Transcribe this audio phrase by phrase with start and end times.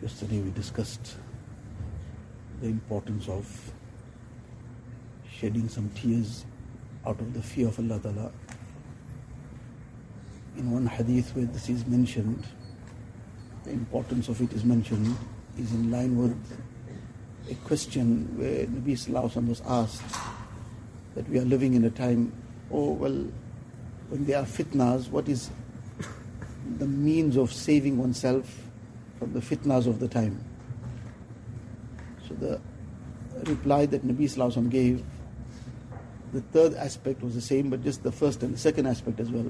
[0.00, 1.16] Yesterday we discussed
[2.60, 3.72] the importance of
[5.28, 6.44] shedding some tears
[7.04, 8.30] out of the fear of Allah Ta'ala.
[10.56, 12.44] In one hadith where this is mentioned,
[13.64, 15.16] the importance of it is mentioned,
[15.58, 16.60] is in line with
[17.50, 20.16] a question where Nabi Sallallahu was asked
[21.16, 22.32] that we are living in a time,
[22.70, 23.26] oh well,
[24.10, 25.50] when there are fitnas, what is
[26.78, 28.67] the means of saving oneself
[29.18, 30.42] from the fitnas of the time.
[32.26, 32.60] So the
[33.50, 35.04] reply that Nabi Sallallahu gave,
[36.32, 39.30] the third aspect was the same, but just the first and the second aspect as
[39.30, 39.46] well.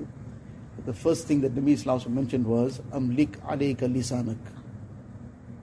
[0.76, 4.38] But the first thing that Nabi Sallallahu mentioned was, Amlik alayka lisanak,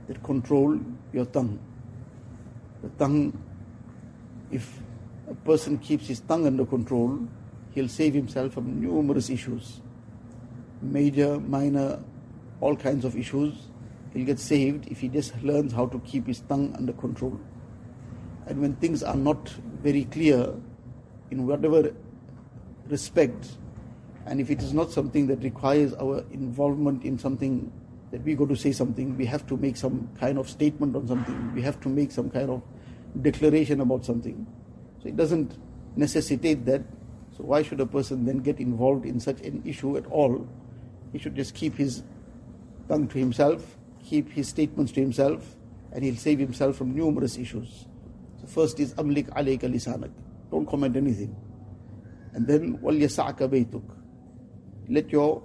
[0.07, 0.79] that control
[1.13, 1.59] your tongue.
[2.83, 3.41] The tongue,
[4.51, 4.79] if
[5.29, 7.27] a person keeps his tongue under control,
[7.73, 9.81] he'll save himself from numerous issues
[10.81, 11.99] major, minor,
[12.61, 13.53] all kinds of issues.
[14.15, 17.37] He'll get saved if he just learns how to keep his tongue under control.
[18.47, 19.49] And when things are not
[19.83, 20.55] very clear,
[21.31, 21.93] in whatever
[22.87, 23.57] respect,
[24.25, 27.71] and if it is not something that requires our involvement in something
[28.11, 31.07] that we go to say something, we have to make some kind of statement on
[31.07, 32.61] something, we have to make some kind of
[33.21, 34.47] declaration about something.
[35.01, 35.57] So it doesn't
[35.97, 36.83] necessitate that.
[37.35, 40.47] So why should a person then get involved in such an issue at all?
[41.11, 42.03] He should just keep his
[42.87, 45.55] tongue to himself, keep his statements to himself,
[45.91, 47.87] and he'll save himself from numerous issues.
[48.39, 50.11] So first is amlik alayka lisanak.
[50.51, 51.35] Don't comment anything.
[52.33, 53.83] And then wal yasa'aka baytuk.
[54.89, 55.41] Let your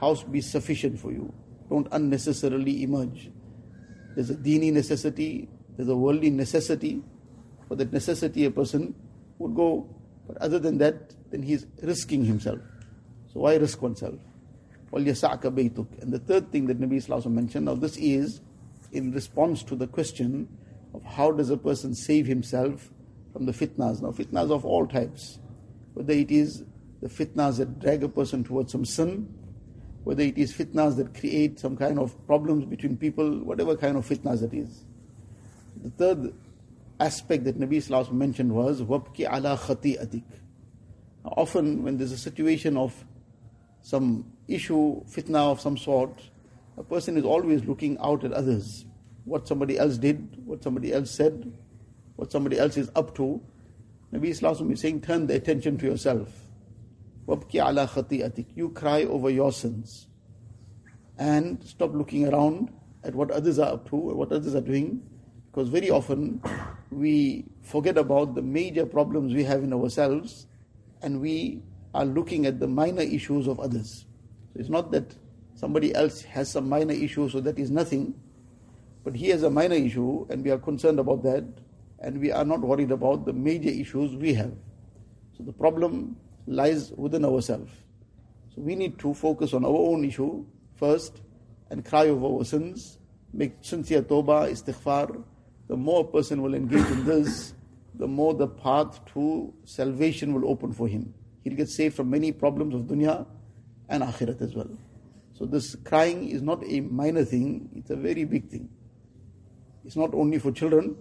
[0.00, 1.32] house be sufficient for you.
[1.70, 3.30] Don't unnecessarily emerge.
[4.14, 7.02] There's a dini necessity, there's a worldly necessity.
[7.68, 8.94] For that necessity a person
[9.38, 9.88] would go.
[10.26, 12.58] But other than that, then he's risking himself.
[13.32, 14.18] So why risk oneself?
[14.91, 18.41] وَلْيَسَعْكَ بَيْتُكَ And the third thing that Nabi Sallallahu mentioned, now this is
[18.91, 20.47] in response to the question
[20.93, 22.91] of how does a person save himself
[23.33, 24.01] from the fitnas.
[24.01, 25.39] Now fitnas of all types,
[25.93, 26.63] whether it is
[27.01, 29.33] the fitnas that drag a person towards some sin,
[30.03, 34.07] whether it is fitnas that create some kind of problems between people, whatever kind of
[34.07, 34.85] fitnas that is.
[35.83, 36.33] The third
[36.99, 40.23] aspect that Nabi Sallallahu mentioned was وَبْكِ عَلَى خَطِيئَتِكَ
[41.25, 43.05] Often when there's a situation of
[43.81, 46.20] some issue, fitna of some sort,
[46.76, 48.84] a person is always looking out at others.
[49.24, 51.52] What somebody else did, what somebody else said,
[52.16, 53.40] what somebody else is up to.
[54.12, 56.28] Nabi Islam is saying, turn the attention to yourself.
[57.28, 60.06] You cry over your sins.
[61.18, 62.72] And stop looking around
[63.04, 65.02] at what others are up to, what others are doing.
[65.50, 66.42] Because very often
[66.90, 70.46] we forget about the major problems we have in ourselves
[71.02, 71.62] and we
[71.94, 74.06] are looking at the minor issues of others.
[74.52, 75.14] So it's not that
[75.54, 78.14] somebody else has some minor issue, so that is nothing.
[79.04, 81.44] But he has a minor issue, and we are concerned about that,
[82.00, 84.52] and we are not worried about the major issues we have.
[85.36, 87.72] So the problem lies within ourselves.
[88.54, 90.44] So we need to focus on our own issue
[90.76, 91.22] first
[91.70, 92.98] and cry over our sins,
[93.32, 95.24] make sincere tawbah, istighfar.
[95.68, 97.54] The more a person will engage in this,
[97.94, 101.14] the more the path to salvation will open for him.
[101.44, 103.26] He'll get saved from many problems of dunya
[103.88, 104.70] and akhirat as well.
[105.34, 108.68] So this crying is not a minor thing, it's a very big thing.
[109.84, 110.96] It's not only for children,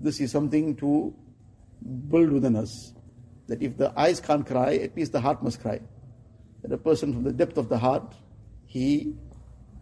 [0.00, 1.14] this is something to
[2.08, 2.92] build within us.
[3.46, 5.80] That if the eyes can't cry, at least the heart must cry.
[6.62, 8.14] That a person from the depth of the heart,
[8.64, 9.14] he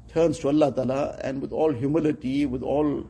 [0.08, 3.06] turns to Allah Ta'ala and with all humility, with all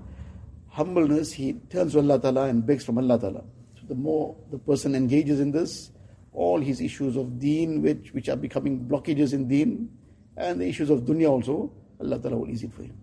[0.69, 3.43] humbleness, he turns to Allah Ta'ala and begs from Allah Ta'ala.
[3.81, 5.91] So the more the person engages in this,
[6.33, 9.91] all his issues of deen, which, which are becoming blockages in deen,
[10.37, 12.97] and the issues of dunya also, Allah Ta'ala will ease it for him.